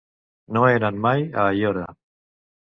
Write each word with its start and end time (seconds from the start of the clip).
No 0.55 0.63
he 0.67 0.71
anat 0.77 0.97
mai 1.03 1.27
a 1.27 1.45
Aiora. 1.51 1.85